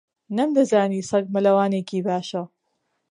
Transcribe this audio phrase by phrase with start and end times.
[0.35, 2.43] نەمدەزانی سەگ مەلەوانێکی باشە.